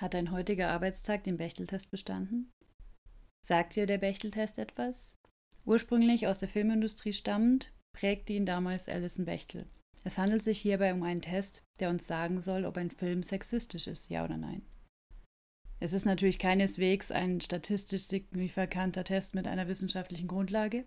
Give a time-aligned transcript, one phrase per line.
[0.00, 2.50] Hat dein heutiger Arbeitstag den Bechteltest bestanden?
[3.44, 5.14] Sagt dir der Bechteltest etwas?
[5.66, 9.68] Ursprünglich aus der Filmindustrie stammend, prägte ihn damals Alison Bechtel.
[10.02, 13.86] Es handelt sich hierbei um einen Test, der uns sagen soll, ob ein Film sexistisch
[13.86, 14.62] ist, ja oder nein.
[15.80, 20.86] Es ist natürlich keineswegs ein statistisch signifikanter Test mit einer wissenschaftlichen Grundlage,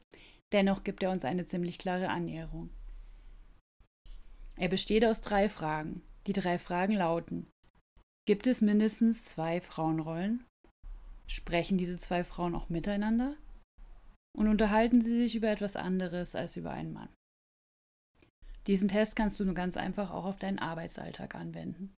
[0.53, 2.71] dennoch gibt er uns eine ziemlich klare Annäherung.
[4.55, 6.02] Er besteht aus drei Fragen.
[6.25, 7.52] Die drei Fragen lauten
[8.25, 10.45] Gibt es mindestens zwei Frauenrollen?
[11.27, 13.35] Sprechen diese zwei Frauen auch miteinander?
[14.35, 17.09] Und unterhalten sie sich über etwas anderes als über einen Mann?
[18.67, 21.93] Diesen Test kannst du nur ganz einfach auch auf deinen Arbeitsalltag anwenden.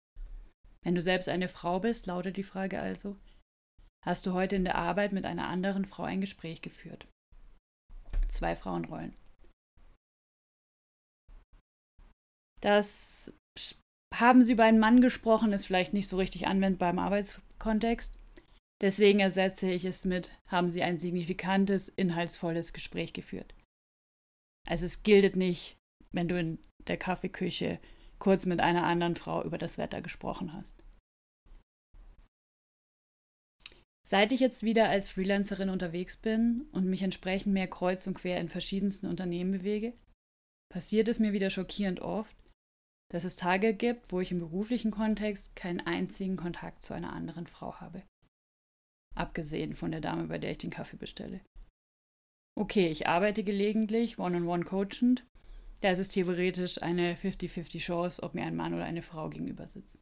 [0.84, 3.17] Wenn du selbst eine Frau bist, lautet die Frage also,
[4.04, 7.07] hast du heute in der Arbeit mit einer anderen Frau ein Gespräch geführt?
[8.29, 9.15] Zwei Frauenrollen.
[12.62, 13.32] Das
[14.20, 18.18] haben sie über einen Mann gesprochen, ist vielleicht nicht so richtig anwendbar im Arbeitskontext.
[18.82, 23.54] Deswegen ersetze ich es mit, haben sie ein signifikantes, inhaltsvolles Gespräch geführt.
[24.68, 25.77] Also es gilt nicht,
[26.12, 27.80] wenn du in der Kaffeeküche
[28.20, 30.82] kurz mit einer anderen Frau über das Wetter gesprochen hast.
[34.07, 38.40] Seit ich jetzt wieder als Freelancerin unterwegs bin und mich entsprechend mehr kreuz und quer
[38.40, 39.94] in verschiedensten Unternehmen bewege,
[40.72, 42.35] passiert es mir wieder schockierend oft,
[43.16, 47.48] dass es Tage gibt, wo ich im beruflichen Kontext keinen einzigen Kontakt zu einer anderen
[47.48, 48.04] Frau habe.
[49.16, 51.40] Abgesehen von der Dame, bei der ich den Kaffee bestelle.
[52.60, 55.26] Okay, ich arbeite gelegentlich one-on-one coachend.
[55.80, 59.66] Da ist es theoretisch eine 50-50 Chance, ob mir ein Mann oder eine Frau gegenüber
[59.70, 60.02] sitzt.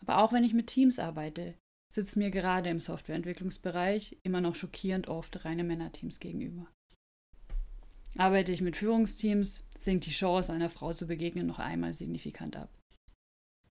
[0.00, 1.54] Aber auch wenn ich mit Teams arbeite,
[1.92, 6.66] sitzen mir gerade im Softwareentwicklungsbereich immer noch schockierend oft reine Männerteams gegenüber.
[8.18, 12.68] Arbeite ich mit Führungsteams, sinkt die Chance, einer Frau zu begegnen, noch einmal signifikant ab.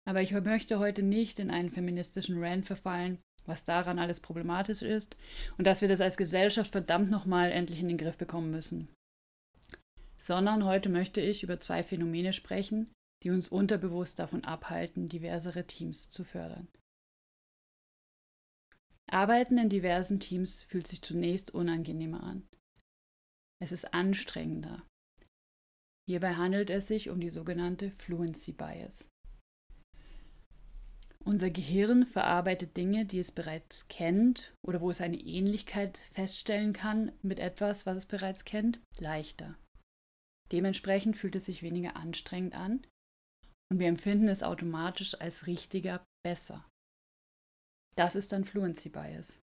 [0.05, 5.15] Aber ich möchte heute nicht in einen feministischen Rant verfallen, was daran alles problematisch ist
[5.57, 8.89] und dass wir das als Gesellschaft verdammt nochmal endlich in den Griff bekommen müssen.
[10.21, 12.91] Sondern heute möchte ich über zwei Phänomene sprechen,
[13.23, 16.67] die uns unterbewusst davon abhalten, diversere Teams zu fördern.
[19.09, 22.45] Arbeiten in diversen Teams fühlt sich zunächst unangenehmer an.
[23.63, 24.85] Es ist anstrengender.
[26.05, 29.07] Hierbei handelt es sich um die sogenannte Fluency Bias.
[31.23, 37.13] Unser Gehirn verarbeitet Dinge, die es bereits kennt oder wo es eine Ähnlichkeit feststellen kann
[37.21, 39.57] mit etwas, was es bereits kennt, leichter.
[40.51, 42.85] Dementsprechend fühlt es sich weniger anstrengend an
[43.71, 46.69] und wir empfinden es automatisch als richtiger besser.
[47.95, 49.39] Das ist dann Fluency Bias.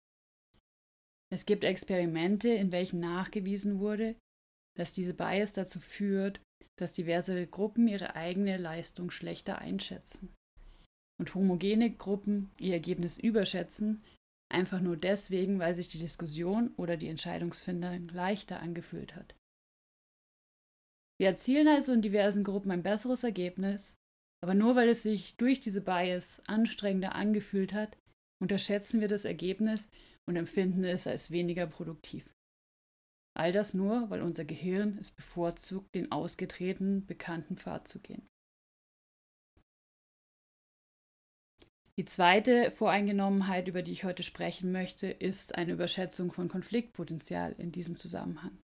[1.32, 4.16] Es gibt Experimente, in welchen nachgewiesen wurde,
[4.76, 6.40] dass diese Bias dazu führt,
[6.76, 10.34] dass diverse Gruppen ihre eigene Leistung schlechter einschätzen
[11.20, 14.02] und homogene Gruppen ihr Ergebnis überschätzen,
[14.50, 19.34] einfach nur deswegen, weil sich die Diskussion oder die Entscheidungsfindung leichter angefühlt hat.
[21.20, 23.94] Wir erzielen also in diversen Gruppen ein besseres Ergebnis,
[24.42, 27.98] aber nur weil es sich durch diese Bias anstrengender angefühlt hat,
[28.42, 29.90] unterschätzen wir das Ergebnis
[30.30, 32.32] und empfinden es als weniger produktiv.
[33.36, 38.28] All das nur, weil unser Gehirn es bevorzugt, den ausgetretenen, bekannten Pfad zu gehen.
[41.96, 47.72] Die zweite Voreingenommenheit, über die ich heute sprechen möchte, ist eine Überschätzung von Konfliktpotenzial in
[47.72, 48.56] diesem Zusammenhang.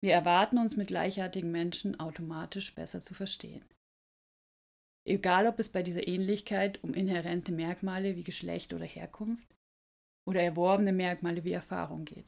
[0.00, 3.64] Wir erwarten uns mit gleichartigen Menschen automatisch besser zu verstehen.
[5.04, 9.57] Egal ob es bei dieser Ähnlichkeit um inhärente Merkmale wie Geschlecht oder Herkunft
[10.28, 12.26] oder erworbene Merkmale wie Erfahrung geht.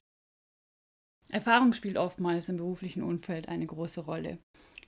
[1.30, 4.38] Erfahrung spielt oftmals im beruflichen Umfeld eine große Rolle.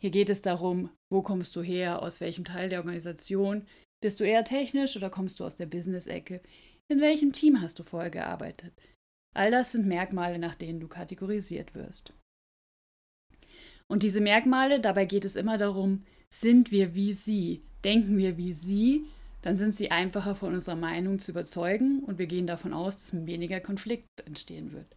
[0.00, 3.66] Hier geht es darum, wo kommst du her, aus welchem Teil der Organisation,
[4.02, 6.40] bist du eher technisch oder kommst du aus der Business-Ecke,
[6.88, 8.72] in welchem Team hast du vorher gearbeitet.
[9.36, 12.14] All das sind Merkmale, nach denen du kategorisiert wirst.
[13.88, 18.54] Und diese Merkmale, dabei geht es immer darum, sind wir wie sie, denken wir wie
[18.54, 19.06] sie
[19.42, 23.26] dann sind sie einfacher von unserer Meinung zu überzeugen und wir gehen davon aus, dass
[23.26, 24.96] weniger Konflikt entstehen wird.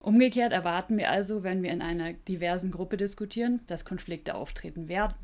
[0.00, 5.14] Umgekehrt erwarten wir also, wenn wir in einer diversen Gruppe diskutieren, dass Konflikte auftreten werden.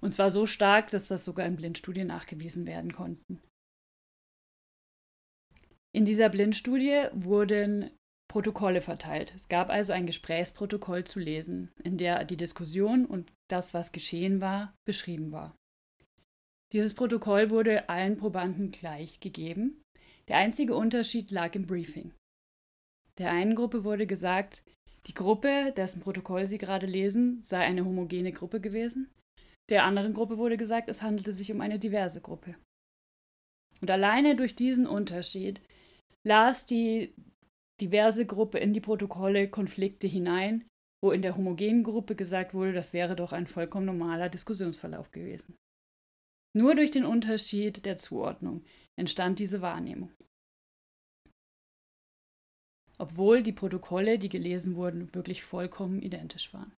[0.00, 3.40] Und zwar so stark, dass das sogar in Blindstudien nachgewiesen werden konnten.
[5.92, 7.90] In dieser Blindstudie wurden
[8.30, 9.32] Protokolle verteilt.
[9.34, 14.40] Es gab also ein Gesprächsprotokoll zu lesen, in der die Diskussion und das, was geschehen
[14.40, 15.56] war, beschrieben war.
[16.72, 19.82] Dieses Protokoll wurde allen Probanden gleich gegeben.
[20.28, 22.12] Der einzige Unterschied lag im Briefing.
[23.18, 24.62] Der einen Gruppe wurde gesagt,
[25.06, 29.10] die Gruppe, dessen Protokoll sie gerade lesen, sei eine homogene Gruppe gewesen.
[29.68, 32.54] Der anderen Gruppe wurde gesagt, es handelte sich um eine diverse Gruppe.
[33.80, 35.60] Und alleine durch diesen Unterschied
[36.26, 37.12] las die
[37.80, 40.66] diverse Gruppe in die Protokolle Konflikte hinein,
[41.02, 45.56] wo in der homogenen Gruppe gesagt wurde, das wäre doch ein vollkommen normaler Diskussionsverlauf gewesen.
[46.52, 48.64] Nur durch den Unterschied der Zuordnung
[48.96, 50.12] entstand diese Wahrnehmung.
[52.98, 56.74] Obwohl die Protokolle, die gelesen wurden, wirklich vollkommen identisch waren.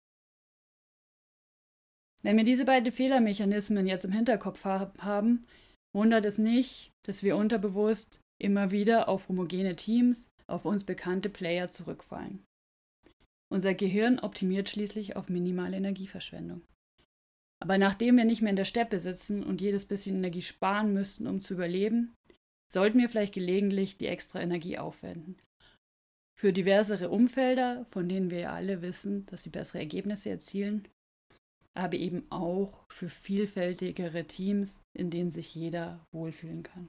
[2.23, 5.47] Wenn wir diese beiden Fehlermechanismen jetzt im Hinterkopf haben,
[5.93, 11.69] wundert es nicht, dass wir unterbewusst immer wieder auf homogene Teams, auf uns bekannte Player
[11.69, 12.45] zurückfallen.
[13.51, 16.63] Unser Gehirn optimiert schließlich auf minimale Energieverschwendung.
[17.63, 21.29] Aber nachdem wir nicht mehr in der Steppe sitzen und jedes bisschen Energie sparen müssten,
[21.29, 22.13] um zu überleben,
[22.69, 25.37] sollten wir vielleicht gelegentlich die extra Energie aufwenden.
[26.37, 30.89] Für diversere Umfelder, von denen wir ja alle wissen, dass sie bessere Ergebnisse erzielen,
[31.75, 36.89] aber eben auch für vielfältigere Teams, in denen sich jeder wohlfühlen kann.